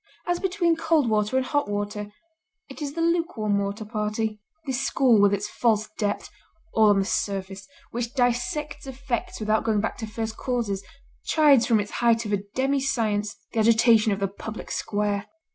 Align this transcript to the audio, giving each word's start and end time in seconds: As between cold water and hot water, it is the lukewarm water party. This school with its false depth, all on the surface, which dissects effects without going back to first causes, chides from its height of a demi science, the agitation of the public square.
As 0.25 0.39
between 0.39 0.75
cold 0.75 1.07
water 1.07 1.37
and 1.37 1.45
hot 1.45 1.69
water, 1.69 2.11
it 2.67 2.81
is 2.81 2.93
the 2.95 3.01
lukewarm 3.03 3.59
water 3.59 3.85
party. 3.85 4.41
This 4.65 4.81
school 4.81 5.21
with 5.21 5.31
its 5.31 5.47
false 5.47 5.89
depth, 5.95 6.27
all 6.73 6.89
on 6.89 6.97
the 6.97 7.05
surface, 7.05 7.67
which 7.91 8.15
dissects 8.15 8.87
effects 8.87 9.39
without 9.39 9.63
going 9.63 9.79
back 9.79 9.97
to 9.99 10.07
first 10.07 10.35
causes, 10.37 10.83
chides 11.25 11.67
from 11.67 11.79
its 11.79 11.91
height 12.01 12.25
of 12.25 12.33
a 12.33 12.37
demi 12.55 12.79
science, 12.79 13.35
the 13.53 13.59
agitation 13.59 14.11
of 14.11 14.19
the 14.19 14.27
public 14.27 14.71
square. 14.71 15.27